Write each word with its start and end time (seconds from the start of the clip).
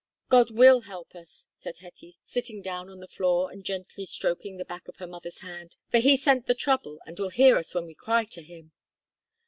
"God 0.29 0.49
will 0.49 0.81
help 0.81 1.13
us," 1.13 1.47
said 1.53 1.77
Hetty, 1.77 2.17
sitting 2.25 2.63
down 2.63 2.89
on 2.89 3.01
the 3.01 3.07
floor 3.07 3.51
and 3.51 3.63
gently 3.63 4.07
stroking 4.07 4.57
the 4.57 4.65
back 4.65 4.87
of 4.87 4.95
her 4.95 5.05
mother's 5.05 5.41
hand, 5.41 5.75
"for 5.91 5.99
He 5.99 6.17
sent 6.17 6.47
the 6.47 6.55
trouble, 6.55 6.97
and 7.05 7.19
will 7.19 7.29
hear 7.29 7.55
us 7.55 7.75
when 7.75 7.85
we 7.85 7.93
cry 7.93 8.25
to 8.25 8.41
Him." 8.41 8.71